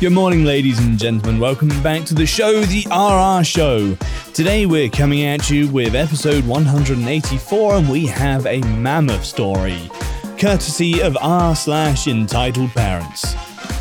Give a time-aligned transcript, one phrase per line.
[0.00, 1.40] Good morning, ladies and gentlemen.
[1.40, 3.96] Welcome back to the show, The RR Show.
[4.32, 9.90] Today we're coming at you with episode 184, and we have a mammoth story,
[10.38, 13.34] courtesy of r slash entitled parents.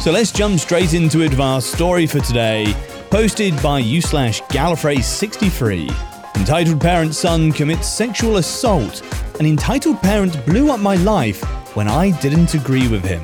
[0.04, 1.40] So let's jump straight into it.
[1.40, 2.74] Our story for today,
[3.12, 6.36] posted by u slash Gallifrey63.
[6.36, 9.04] Entitled parent's son commits sexual assault.
[9.40, 11.44] An entitled parent blew up my life
[11.76, 13.24] when I didn't agree with him.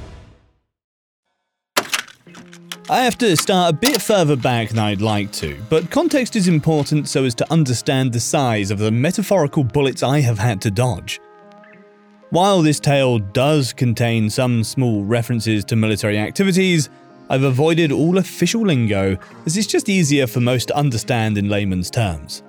[2.91, 6.49] I have to start a bit further back than I'd like to, but context is
[6.49, 10.71] important so as to understand the size of the metaphorical bullets I have had to
[10.71, 11.21] dodge.
[12.31, 16.89] While this tale does contain some small references to military activities,
[17.29, 21.89] I've avoided all official lingo as it's just easier for most to understand in layman's
[21.89, 22.43] terms.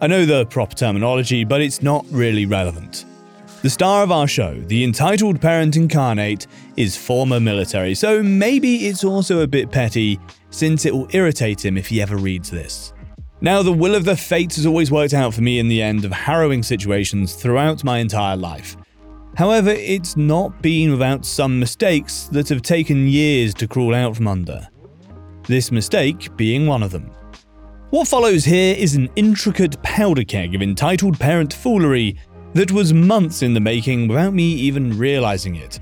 [0.00, 3.04] I know the proper terminology, but it's not really relevant.
[3.62, 6.46] The star of our show, the entitled parent incarnate,
[6.78, 11.76] is former military, so maybe it's also a bit petty, since it will irritate him
[11.76, 12.94] if he ever reads this.
[13.42, 16.06] Now, the will of the fates has always worked out for me in the end
[16.06, 18.78] of harrowing situations throughout my entire life.
[19.36, 24.26] However, it's not been without some mistakes that have taken years to crawl out from
[24.26, 24.66] under.
[25.44, 27.10] This mistake being one of them.
[27.90, 32.16] What follows here is an intricate powder keg of entitled parent foolery
[32.54, 35.78] that was months in the making without me even realizing it,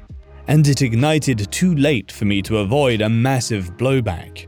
[0.49, 4.47] and it ignited too late for me to avoid a massive blowback.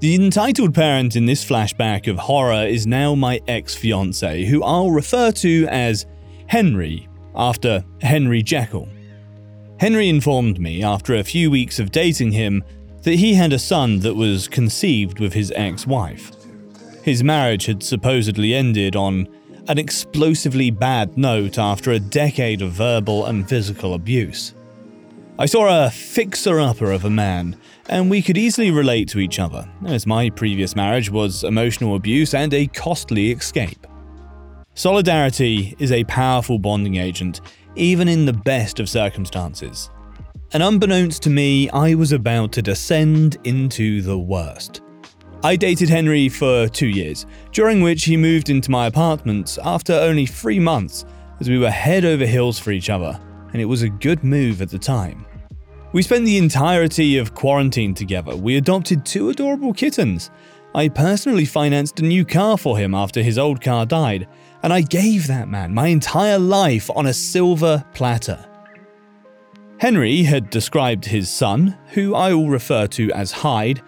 [0.00, 4.90] The entitled parent in this flashback of horror is now my ex fiance, who I'll
[4.90, 6.06] refer to as
[6.48, 8.88] Henry, after Henry Jekyll.
[9.78, 12.64] Henry informed me, after a few weeks of dating him,
[13.02, 16.32] that he had a son that was conceived with his ex wife.
[17.02, 19.28] His marriage had supposedly ended on
[19.68, 24.54] an explosively bad note after a decade of verbal and physical abuse.
[25.38, 27.56] I saw a fixer upper of a man,
[27.88, 32.32] and we could easily relate to each other, as my previous marriage was emotional abuse
[32.32, 33.86] and a costly escape.
[34.74, 37.40] Solidarity is a powerful bonding agent,
[37.74, 39.90] even in the best of circumstances.
[40.52, 44.80] And unbeknownst to me, I was about to descend into the worst.
[45.46, 50.26] I dated Henry for two years, during which he moved into my apartment after only
[50.26, 51.04] three months,
[51.38, 53.16] as we were head over heels for each other,
[53.52, 55.24] and it was a good move at the time.
[55.92, 58.34] We spent the entirety of quarantine together.
[58.34, 60.32] We adopted two adorable kittens.
[60.74, 64.26] I personally financed a new car for him after his old car died,
[64.64, 68.44] and I gave that man my entire life on a silver platter.
[69.78, 73.80] Henry had described his son, who I will refer to as Hyde,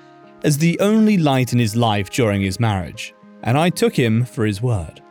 [0.44, 4.44] as the only light in his life during his marriage, and I took him for
[4.44, 5.02] his word.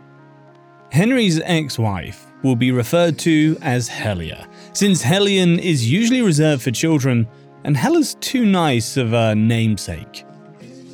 [0.92, 6.72] Henry's ex wife will be referred to as Helia, since Hellion is usually reserved for
[6.72, 7.28] children,
[7.64, 10.24] and Hella's too nice of a namesake.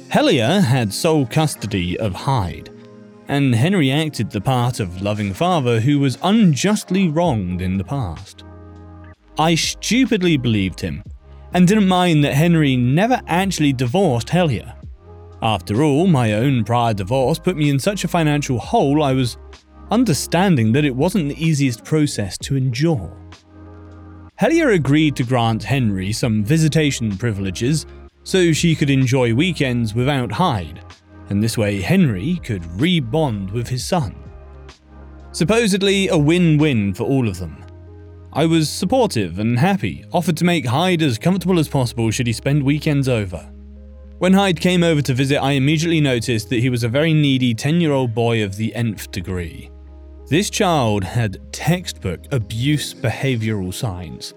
[0.09, 2.69] Helia had sole custody of Hyde,
[3.27, 8.43] and Henry acted the part of loving father who was unjustly wronged in the past.
[9.37, 11.03] I stupidly believed him
[11.53, 14.75] and didn't mind that Henry never actually divorced Helia.
[15.41, 19.37] After all, my own prior divorce put me in such a financial hole I was
[19.91, 23.15] understanding that it wasn't the easiest process to endure.
[24.39, 27.85] Helia agreed to grant Henry some visitation privileges
[28.23, 30.79] so she could enjoy weekends without Hyde,
[31.29, 34.15] and this way Henry could re-bond with his son.
[35.33, 37.62] Supposedly a win-win for all of them.
[38.35, 42.33] I was supportive and happy, offered to make Hyde as comfortable as possible should he
[42.33, 43.47] spend weekends over.
[44.17, 47.53] When Hyde came over to visit, I immediately noticed that he was a very needy
[47.53, 49.69] 10 year old boy of the nth degree.
[50.29, 54.33] This child had textbook abuse behavioral signs.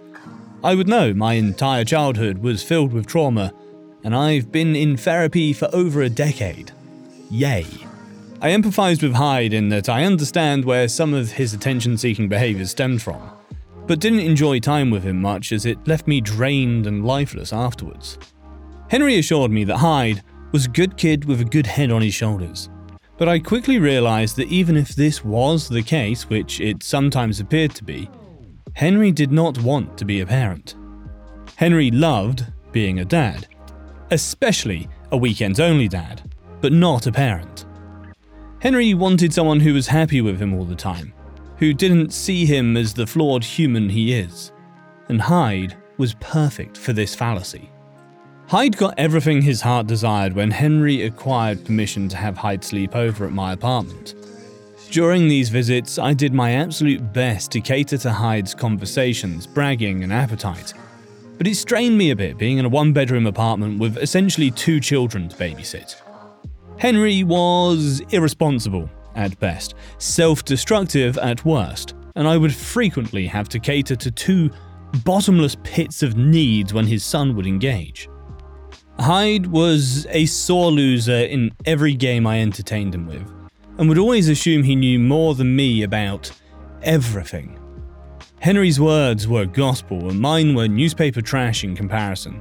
[0.63, 3.55] I would know my entire childhood was filled with trauma,
[4.05, 6.71] and I've been in therapy for over a decade.
[7.31, 7.65] Yay.
[8.43, 12.73] I empathised with Hyde in that I understand where some of his attention seeking behaviours
[12.73, 13.31] stemmed from,
[13.87, 18.19] but didn't enjoy time with him much as it left me drained and lifeless afterwards.
[18.89, 20.23] Henry assured me that Hyde
[20.53, 22.69] was a good kid with a good head on his shoulders,
[23.19, 27.75] but I quickly realised that even if this was the case, which it sometimes appeared
[27.77, 28.09] to be,
[28.75, 30.75] Henry did not want to be a parent.
[31.57, 33.47] Henry loved being a dad,
[34.11, 36.31] especially a weekends only dad,
[36.61, 37.65] but not a parent.
[38.61, 41.13] Henry wanted someone who was happy with him all the time,
[41.59, 44.53] who didn't see him as the flawed human he is.
[45.09, 47.71] And Hyde was perfect for this fallacy.
[48.49, 53.27] Hyde got everything his heart desired when Henry acquired permission to have Hyde sleep over
[53.27, 54.15] at my apartment.
[54.91, 60.13] During these visits, I did my absolute best to cater to Hyde's conversations, bragging, and
[60.13, 60.75] appetite.
[61.39, 64.81] But it strained me a bit being in a one bedroom apartment with essentially two
[64.81, 65.97] children to babysit.
[66.79, 73.59] Henry was irresponsible at best, self destructive at worst, and I would frequently have to
[73.59, 74.51] cater to two
[75.05, 78.09] bottomless pits of needs when his son would engage.
[78.99, 83.31] Hyde was a sore loser in every game I entertained him with,
[83.79, 86.31] and would always assume he knew more than me about
[86.83, 87.59] everything.
[88.41, 92.41] Henry's words were gospel, and mine were newspaper trash in comparison.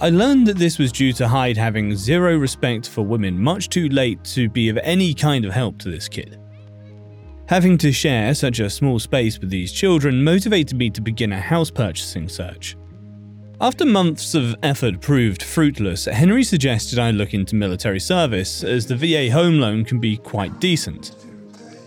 [0.00, 3.88] I learned that this was due to Hyde having zero respect for women much too
[3.88, 6.40] late to be of any kind of help to this kid.
[7.46, 11.40] Having to share such a small space with these children motivated me to begin a
[11.40, 12.76] house purchasing search.
[13.60, 18.96] After months of effort proved fruitless, Henry suggested I look into military service, as the
[18.96, 21.14] VA home loan can be quite decent.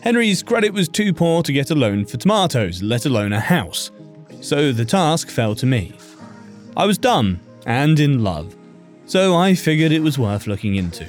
[0.01, 3.91] Henry's credit was too poor to get a loan for tomatoes, let alone a house,
[4.39, 5.93] so the task fell to me.
[6.77, 8.55] I was dumb and in love,
[9.05, 11.05] so I figured it was worth looking into.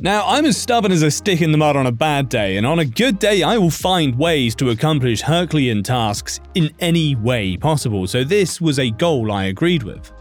[0.00, 2.66] Now, I'm as stubborn as a stick in the mud on a bad day, and
[2.66, 7.56] on a good day, I will find ways to accomplish Herculean tasks in any way
[7.56, 10.12] possible, so this was a goal I agreed with.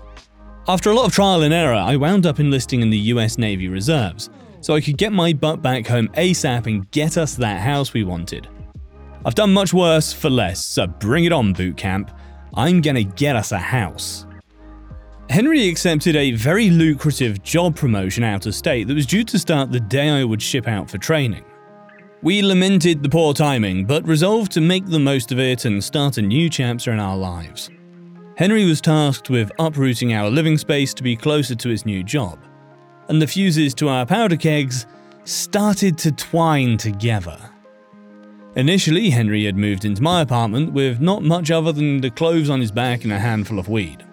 [0.68, 3.68] After a lot of trial and error, I wound up enlisting in the US Navy
[3.68, 4.30] Reserves,
[4.62, 8.04] so I could get my butt back home ASAP and get us that house we
[8.04, 8.48] wanted.
[9.26, 12.12] I've done much worse for less, so bring it on, boot camp.
[12.54, 14.27] I'm gonna get us a house.
[15.30, 19.72] Henry accepted a very lucrative job promotion out of state that was due to start
[19.72, 21.44] the day I would ship out for training.
[22.22, 26.18] We lamented the poor timing, but resolved to make the most of it and start
[26.18, 27.70] a new chapter in our lives.
[28.38, 32.40] Henry was tasked with uprooting our living space to be closer to his new job,
[33.10, 34.86] and the fuses to our powder kegs
[35.26, 37.38] started to twine together.
[38.56, 42.62] Initially, Henry had moved into my apartment with not much other than the clothes on
[42.62, 44.07] his back and a handful of weed.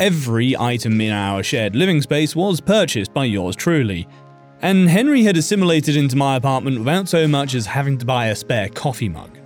[0.00, 4.08] Every item in our shared living space was purchased by yours truly,
[4.62, 8.34] and Henry had assimilated into my apartment without so much as having to buy a
[8.34, 9.38] spare coffee mug.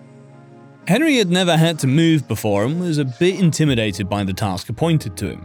[0.86, 4.68] Henry had never had to move before and was a bit intimidated by the task
[4.68, 5.44] appointed to him.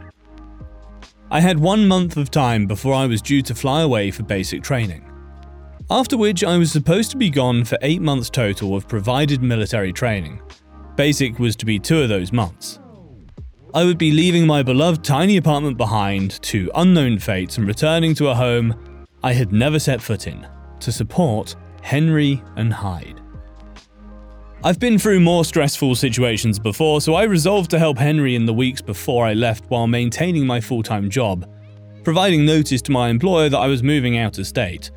[1.31, 4.61] I had one month of time before I was due to fly away for basic
[4.61, 5.11] training,
[5.89, 9.91] after which I was supposed to be gone for eight months total of provided military
[9.91, 10.39] training.
[10.95, 12.79] Basic was to be two of those months.
[13.71, 18.29] I would be leaving my beloved tiny apartment behind to unknown fates and returning to
[18.29, 20.47] a home I had never set foot in
[20.79, 23.21] to support Henry and Hyde.
[24.63, 28.53] I've been through more stressful situations before, so I resolved to help Henry in the
[28.53, 31.47] weeks before I left while maintaining my full time job,
[32.03, 34.89] providing notice to my employer that I was moving out of state,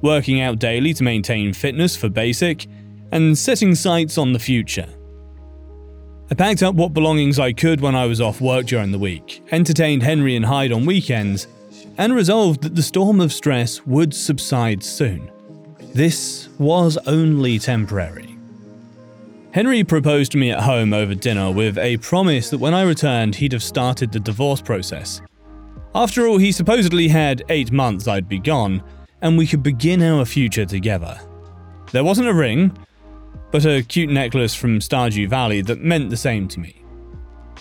[0.00, 2.68] working out daily to maintain fitness for basic,
[3.10, 4.86] and setting sights on the future.
[6.30, 9.42] I packed up what belongings I could when I was off work during the week,
[9.50, 11.46] entertained Henry and Hyde on weekends,
[11.98, 15.30] and resolved that the storm of stress would subside soon.
[15.94, 18.38] This was only temporary.
[19.52, 23.34] Henry proposed to me at home over dinner with a promise that when I returned,
[23.34, 25.20] he'd have started the divorce process.
[25.94, 28.82] After all, he supposedly had eight months I'd be gone,
[29.20, 31.20] and we could begin our future together.
[31.90, 32.74] There wasn't a ring,
[33.52, 36.82] but a cute necklace from Stardew Valley that meant the same to me.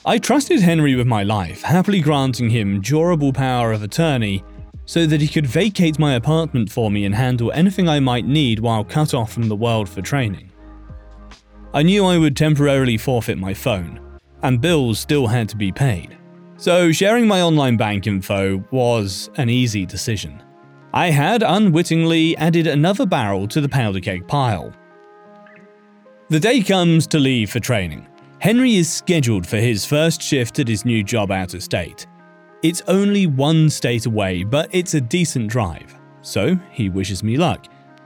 [0.04, 4.44] I trusted Henry with my life, happily granting him durable power of attorney
[4.86, 8.60] so that he could vacate my apartment for me and handle anything I might need
[8.60, 10.52] while cut off from the world for training.
[11.74, 14.00] I knew I would temporarily forfeit my phone,
[14.42, 16.18] and bills still had to be paid.
[16.58, 20.42] So, sharing my online bank info was an easy decision.
[20.94, 24.74] I had unwittingly added another barrel to the powder keg pile,
[26.32, 28.08] the day comes to leave for training.
[28.40, 32.08] Henry is scheduled for his first shift at his new job out of state.
[32.64, 37.66] It's only one state away, but it's a decent drive, so he wishes me luck.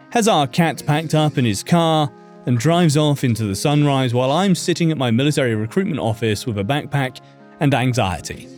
[0.09, 2.11] has our cat packed up in his car,
[2.47, 6.57] and drives off into the sunrise while I'm sitting at my military recruitment office with
[6.57, 7.19] a backpack
[7.59, 8.49] and anxiety.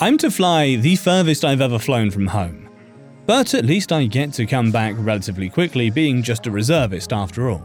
[0.00, 2.68] I'm to fly the furthest I've ever flown from home.
[3.24, 7.48] But at least I get to come back relatively quickly, being just a reservist after
[7.48, 7.64] all.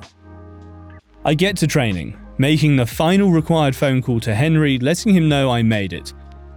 [1.25, 5.49] I get to training, making the final required phone call to Henry, letting him know
[5.49, 6.13] I made it,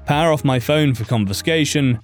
[0.07, 2.01] power off my phone for confiscation,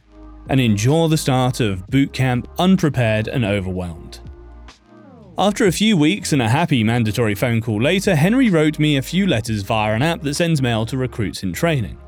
[0.49, 4.21] and enjoy the start of boot camp unprepared and overwhelmed.
[5.39, 9.03] After a few weeks and a happy mandatory phone call later, Henry wrote me a
[9.03, 11.99] few letters via an app that sends mail to recruits in training.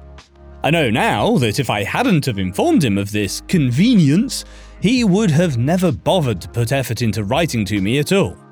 [0.62, 4.44] I know now that if I hadn't have informed him of this convenience,
[4.80, 8.43] he would have never bothered to put effort into writing to me at all.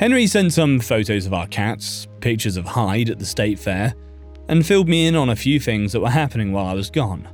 [0.00, 3.94] Henry sent some photos of our cats, pictures of Hyde at the state fair,
[4.48, 7.28] and filled me in on a few things that were happening while I was gone.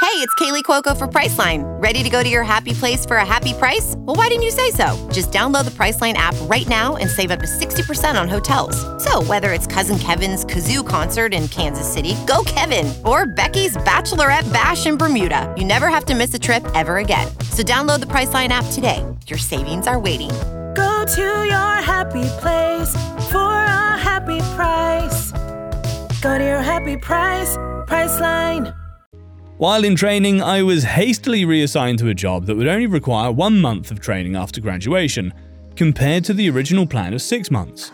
[0.00, 1.64] Hey, it's Kaley Cuoco for Priceline.
[1.82, 3.96] Ready to go to your happy place for a happy price?
[3.98, 4.96] Well, why didn't you say so?
[5.12, 8.76] Just download the Priceline app right now and save up to 60% on hotels.
[9.02, 14.50] So, whether it's Cousin Kevin's Kazoo concert in Kansas City, go Kevin, or Becky's Bachelorette
[14.52, 17.26] Bash in Bermuda, you never have to miss a trip ever again.
[17.50, 19.04] So, download the Priceline app today.
[19.26, 20.30] Your savings are waiting.
[20.76, 22.92] Go to your happy place
[23.30, 25.32] for a happy price.
[26.20, 27.56] Go to your happy price,
[27.86, 28.74] Priceline.
[29.56, 33.58] While in training, I was hastily reassigned to a job that would only require one
[33.58, 35.32] month of training after graduation,
[35.76, 37.90] compared to the original plan of six months.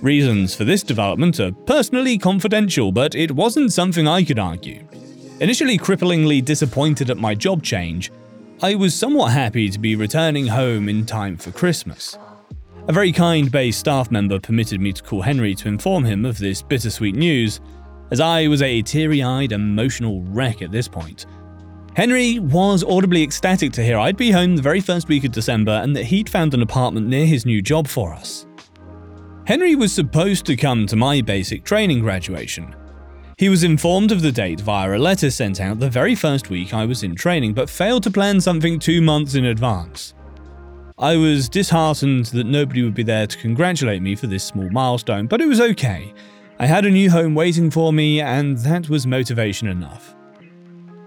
[0.00, 4.82] Reasons for this development are personally confidential, but it wasn't something I could argue.
[5.40, 8.10] Initially cripplingly disappointed at my job change,
[8.60, 12.18] I was somewhat happy to be returning home in time for Christmas.
[12.88, 16.38] A very kind base staff member permitted me to call Henry to inform him of
[16.38, 17.60] this bittersweet news,
[18.10, 21.26] as I was a teary eyed, emotional wreck at this point.
[21.94, 25.80] Henry was audibly ecstatic to hear I'd be home the very first week of December
[25.80, 28.44] and that he'd found an apartment near his new job for us.
[29.46, 32.74] Henry was supposed to come to my basic training graduation.
[33.38, 36.74] He was informed of the date via a letter sent out the very first week
[36.74, 40.12] I was in training, but failed to plan something two months in advance.
[40.98, 45.28] I was disheartened that nobody would be there to congratulate me for this small milestone,
[45.28, 46.12] but it was okay.
[46.58, 50.16] I had a new home waiting for me, and that was motivation enough.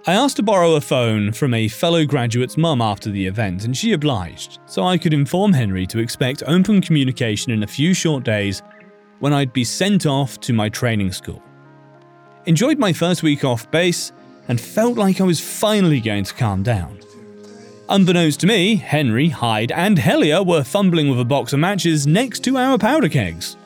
[0.07, 3.75] I asked to borrow a phone from a fellow graduate's mum after the event, and
[3.75, 8.23] she obliged, so I could inform Henry to expect open communication in a few short
[8.23, 8.61] days
[9.19, 11.43] when I'd be sent off to my training school.
[12.45, 14.11] Enjoyed my first week off base,
[14.47, 16.99] and felt like I was finally going to calm down.
[17.87, 22.43] Unbeknownst to me, Henry, Hyde, and Helia were fumbling with a box of matches next
[22.45, 23.57] to our powder kegs.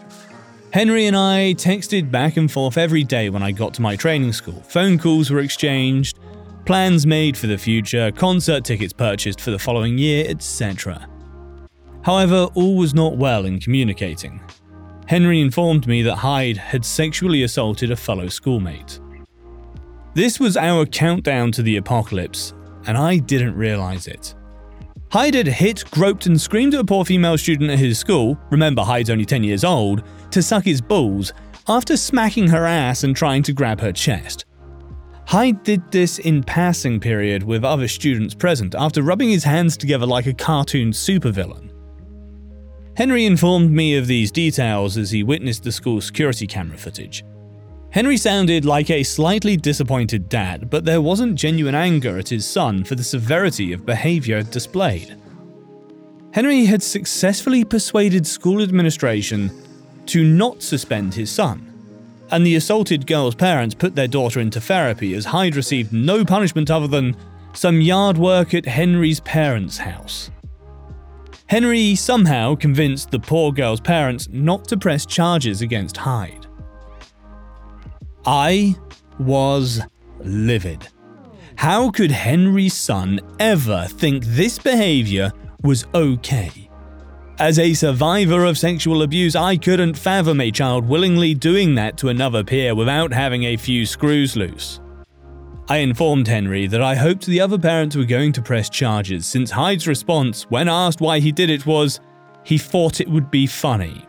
[0.74, 4.34] Henry and I texted back and forth every day when I got to my training
[4.34, 4.62] school.
[4.67, 6.20] Phone calls were exchanged,
[6.65, 11.08] plans made for the future, concert tickets purchased for the following year, etc.
[12.01, 14.41] However, all was not well in communicating.
[15.08, 19.00] Henry informed me that Hyde had sexually assaulted a fellow schoolmate.
[20.16, 22.54] This was our countdown to the apocalypse,
[22.88, 24.34] and I didn't realize it.
[25.12, 28.82] Hyde had hit, groped, and screamed at a poor female student at his school, remember
[28.82, 31.34] Hyde's only 10 years old, to suck his balls
[31.68, 34.46] after smacking her ass and trying to grab her chest.
[35.28, 40.06] Hyde did this in passing period with other students present after rubbing his hands together
[40.06, 41.72] like a cartoon supervillain.
[42.96, 47.25] Henry informed me of these details as he witnessed the school security camera footage.
[47.90, 52.84] Henry sounded like a slightly disappointed dad, but there wasn't genuine anger at his son
[52.84, 55.18] for the severity of behavior displayed.
[56.32, 59.52] Henry had successfully persuaded school administration
[60.06, 61.72] to not suspend his son,
[62.32, 66.72] and the assaulted girl's parents put their daughter into therapy as Hyde received no punishment
[66.72, 67.16] other than
[67.54, 70.30] some yard work at Henry's parents' house.
[71.48, 76.48] Henry somehow convinced the poor girl's parents not to press charges against Hyde.
[78.25, 78.75] I
[79.20, 79.82] was
[80.20, 80.88] livid.
[81.56, 85.32] How could Henry's son ever think this behavior
[85.64, 86.70] was okay?
[87.38, 92.10] As a survivor of sexual abuse, I couldn't fathom a child willingly doing that to
[92.10, 94.80] another peer without having a few screws loose.
[95.67, 99.50] I informed Henry that I hoped the other parents were going to press charges, since
[99.50, 102.00] Hyde's response, when asked why he did it, was
[102.43, 104.05] he thought it would be funny.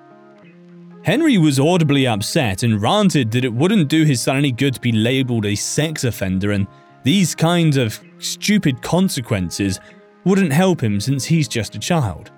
[1.03, 4.81] Henry was audibly upset and ranted that it wouldn't do his son any good to
[4.81, 6.67] be labelled a sex offender, and
[7.05, 9.81] these kinds of stupid consequences
[10.25, 12.33] wouldn't help him since he's just a child.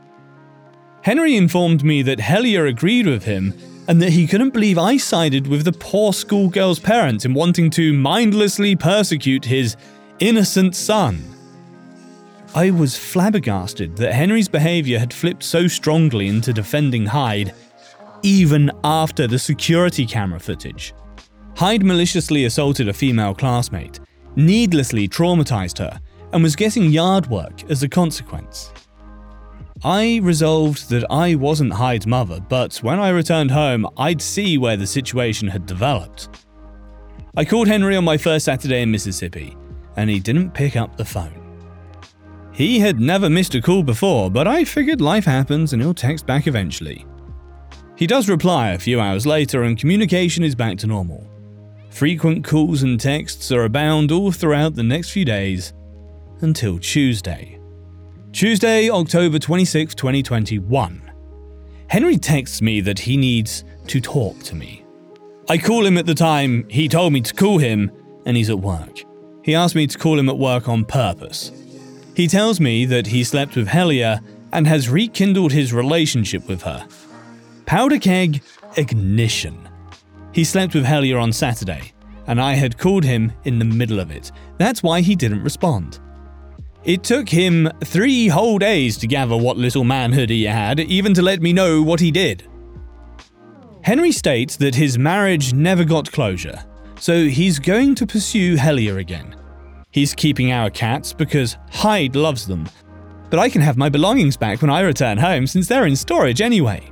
[1.02, 3.52] Henry informed me that Helia agreed with him
[3.88, 7.94] and that he couldn't believe I sided with the poor schoolgirl's parents in wanting to
[7.94, 9.76] mindlessly persecute his
[10.18, 11.24] innocent son.
[12.54, 17.54] I was flabbergasted that Henry's behaviour had flipped so strongly into defending Hyde,
[18.22, 20.94] even after the security camera footage.
[21.56, 24.00] Hyde maliciously assaulted a female classmate,
[24.36, 26.00] needlessly traumatised her,
[26.32, 28.70] and was getting yard work as a consequence.
[29.84, 34.76] I resolved that I wasn't Hyde's mother, but when I returned home, I'd see where
[34.76, 36.28] the situation had developed.
[37.36, 39.56] I called Henry on my first Saturday in Mississippi,
[39.96, 41.34] and he didn't pick up the phone.
[42.52, 46.26] He had never missed a call before, but I figured life happens and he'll text
[46.26, 47.06] back eventually.
[47.94, 51.24] He does reply a few hours later, and communication is back to normal.
[51.90, 55.72] Frequent calls and texts are abound all throughout the next few days
[56.40, 57.57] until Tuesday.
[58.32, 61.10] Tuesday, October 26, 2021.
[61.88, 64.84] Henry texts me that he needs to talk to me.
[65.48, 67.90] I call him at the time he told me to call him,
[68.26, 69.02] and he's at work.
[69.42, 71.50] He asked me to call him at work on purpose.
[72.14, 76.86] He tells me that he slept with Helia and has rekindled his relationship with her.
[77.64, 78.42] Powder keg
[78.76, 79.68] ignition.
[80.32, 81.92] He slept with Helia on Saturday,
[82.26, 84.32] and I had called him in the middle of it.
[84.58, 85.98] That's why he didn't respond.
[86.84, 91.22] It took him three whole days to gather what little manhood he had, even to
[91.22, 92.48] let me know what he did.
[93.82, 96.64] Henry states that his marriage never got closure,
[96.98, 99.34] so he's going to pursue Helia again.
[99.90, 102.68] He's keeping our cats because Hyde loves them,
[103.30, 106.40] but I can have my belongings back when I return home since they're in storage
[106.40, 106.90] anyway.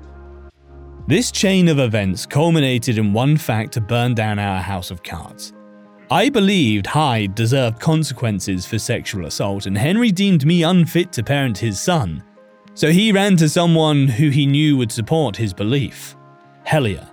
[1.06, 5.52] This chain of events culminated in one fact to burn down our house of cards.
[6.10, 11.58] I believed Hyde deserved consequences for sexual assault, and Henry deemed me unfit to parent
[11.58, 12.22] his son.
[12.74, 16.14] So he ran to someone who he knew would support his belief
[16.64, 17.08] Helia.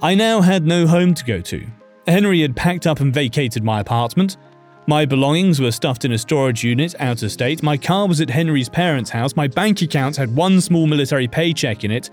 [0.00, 1.66] I now had no home to go to.
[2.06, 4.38] Henry had packed up and vacated my apartment.
[4.86, 7.62] My belongings were stuffed in a storage unit out of state.
[7.62, 9.36] My car was at Henry's parents' house.
[9.36, 12.08] My bank account had one small military paycheck in it,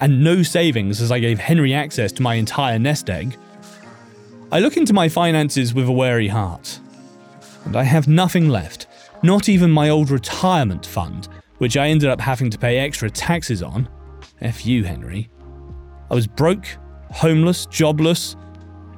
[0.00, 3.36] and no savings as I gave Henry access to my entire nest egg.
[4.50, 6.80] I look into my finances with a wary heart.
[7.66, 8.86] And I have nothing left,
[9.22, 13.62] not even my old retirement fund, which I ended up having to pay extra taxes
[13.62, 13.88] on.
[14.40, 15.28] F you, Henry.
[16.10, 16.66] I was broke,
[17.10, 18.36] homeless, jobless,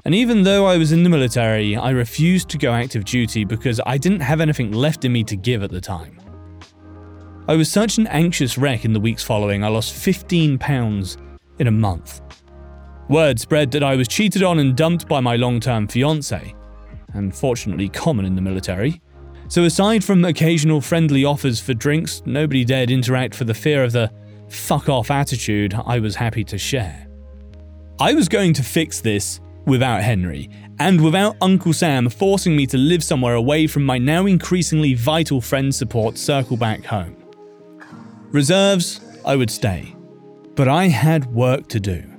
[0.04, 3.80] and even though I was in the military, I refused to go active duty because
[3.84, 6.18] I didn't have anything left in me to give at the time.
[7.48, 11.18] I was such an anxious wreck in the weeks following, I lost 15 pounds
[11.58, 12.20] in a month.
[13.10, 16.54] Word spread that I was cheated on and dumped by my long term fiance,
[17.14, 19.02] unfortunately common in the military.
[19.48, 23.90] So, aside from occasional friendly offers for drinks, nobody dared interact for the fear of
[23.90, 24.12] the
[24.46, 27.08] fuck off attitude I was happy to share.
[27.98, 32.78] I was going to fix this without Henry, and without Uncle Sam forcing me to
[32.78, 37.16] live somewhere away from my now increasingly vital friend support circle back home.
[38.30, 39.96] Reserves, I would stay.
[40.54, 42.09] But I had work to do.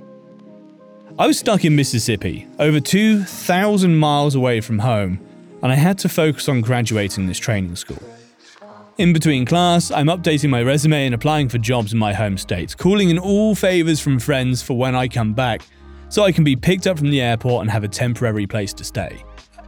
[1.18, 5.20] I was stuck in Mississippi, over 2,000 miles away from home,
[5.62, 8.02] and I had to focus on graduating this training school.
[8.96, 12.78] In between class, I'm updating my resume and applying for jobs in my home state,
[12.78, 15.60] calling in all favours from friends for when I come back,
[16.08, 18.84] so I can be picked up from the airport and have a temporary place to
[18.84, 19.22] stay.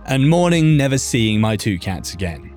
[0.07, 2.57] And mourning never seeing my two cats again.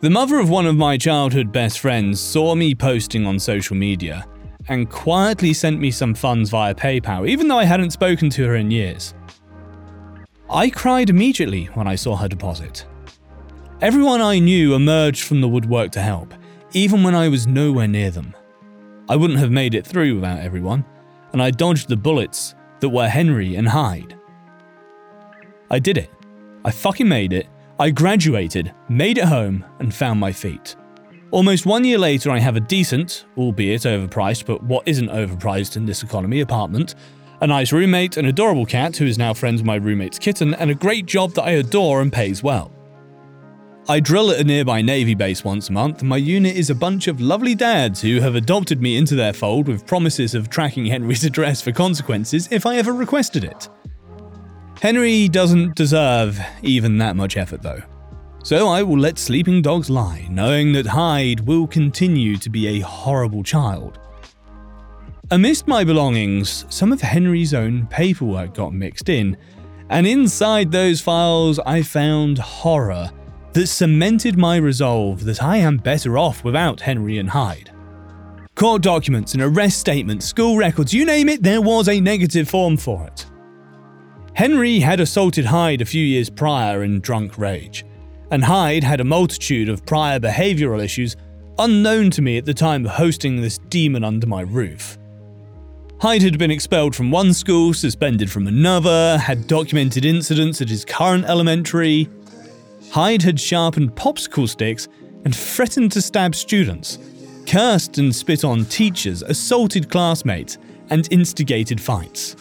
[0.00, 4.26] The mother of one of my childhood best friends saw me posting on social media
[4.68, 8.56] and quietly sent me some funds via PayPal, even though I hadn't spoken to her
[8.56, 9.14] in years.
[10.50, 12.86] I cried immediately when I saw her deposit.
[13.80, 16.32] Everyone I knew emerged from the woodwork to help,
[16.72, 18.34] even when I was nowhere near them.
[19.08, 20.84] I wouldn't have made it through without everyone,
[21.32, 24.18] and I dodged the bullets that were Henry and Hyde.
[25.70, 26.10] I did it.
[26.64, 27.46] I fucking made it,
[27.78, 30.74] I graduated, made it home, and found my feet.
[31.32, 35.84] Almost one year later, I have a decent, albeit overpriced, but what isn't overpriced in
[35.84, 36.94] this economy, apartment,
[37.40, 40.70] a nice roommate, an adorable cat who is now friends with my roommate's kitten, and
[40.70, 42.72] a great job that I adore and pays well.
[43.88, 47.08] I drill at a nearby Navy base once a month, my unit is a bunch
[47.08, 51.24] of lovely dads who have adopted me into their fold with promises of tracking Henry's
[51.30, 53.68] address for consequences if I ever requested it.
[54.80, 57.82] Henry doesn't deserve even that much effort, though.
[58.46, 62.78] So I will let sleeping dogs lie, knowing that Hyde will continue to be a
[62.78, 63.98] horrible child.
[65.32, 69.36] Amidst my belongings, some of Henry's own paperwork got mixed in,
[69.90, 73.10] and inside those files I found horror
[73.52, 77.72] that cemented my resolve that I am better off without Henry and Hyde.
[78.54, 82.76] Court documents, an arrest statement, school records, you name it, there was a negative form
[82.76, 83.26] for it.
[84.34, 87.84] Henry had assaulted Hyde a few years prior in drunk rage,
[88.30, 91.16] and Hyde had a multitude of prior behavioral issues
[91.58, 94.98] unknown to me at the time of hosting this demon under my roof.
[95.98, 100.84] Hyde had been expelled from one school, suspended from another, had documented incidents at his
[100.84, 102.08] current elementary.
[102.90, 104.88] Hyde had sharpened popsicle sticks
[105.24, 106.98] and threatened to stab students,
[107.46, 110.58] cursed and spit on teachers, assaulted classmates,
[110.90, 112.36] and instigated fights.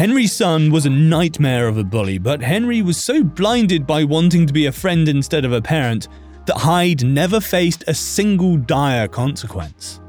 [0.00, 4.46] Henry's son was a nightmare of a bully, but Henry was so blinded by wanting
[4.46, 6.08] to be a friend instead of a parent
[6.46, 10.00] that Hyde never faced a single dire consequence.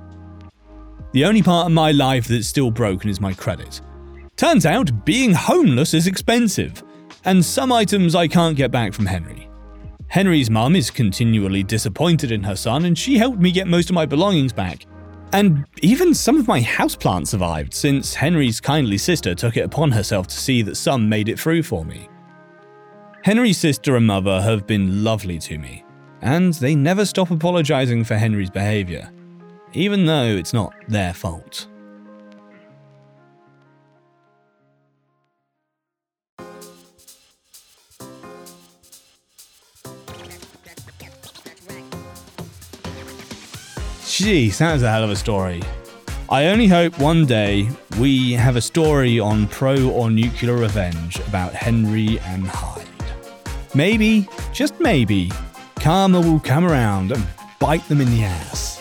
[1.11, 3.81] The only part of my life that's still broken is my credit.
[4.37, 6.81] Turns out, being homeless is expensive,
[7.25, 9.49] and some items I can't get back from Henry.
[10.07, 13.95] Henry's mum is continually disappointed in her son, and she helped me get most of
[13.95, 14.85] my belongings back.
[15.33, 20.27] And even some of my houseplants survived, since Henry's kindly sister took it upon herself
[20.27, 22.09] to see that some made it through for me.
[23.23, 25.85] Henry's sister and mother have been lovely to me,
[26.21, 29.09] and they never stop apologizing for Henry's behavior,
[29.73, 31.67] even though it's not their fault.
[44.21, 45.61] That was a hell of a story.
[46.29, 51.53] I only hope one day we have a story on pro or nuclear revenge about
[51.53, 52.87] Henry and Hyde.
[53.73, 55.31] Maybe, just maybe,
[55.79, 57.25] karma will come around and
[57.59, 58.79] bite them in the ass.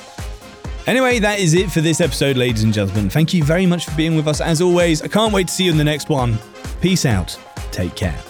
[0.87, 3.09] Anyway, that is it for this episode, ladies and gentlemen.
[3.09, 5.03] Thank you very much for being with us as always.
[5.03, 6.39] I can't wait to see you in the next one.
[6.81, 7.39] Peace out.
[7.71, 8.30] Take care.